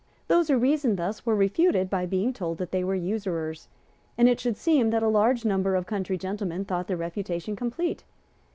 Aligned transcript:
Those 0.29 0.47
who 0.47 0.57
reasoned 0.57 0.97
thus 0.97 1.27
were 1.27 1.35
refuted 1.35 1.87
by 1.87 2.07
being 2.07 2.33
told 2.33 2.57
that 2.57 2.71
they 2.71 2.83
were 2.83 2.95
usurers; 2.95 3.67
and 4.17 4.27
it 4.27 4.39
should 4.39 4.57
seem 4.57 4.89
that 4.89 5.03
a 5.03 5.07
large 5.07 5.45
number 5.45 5.75
of 5.75 5.85
country 5.85 6.17
gentlemen 6.17 6.65
thought 6.65 6.87
the 6.87 6.97
refutation 6.97 7.55
complete. 7.55 8.03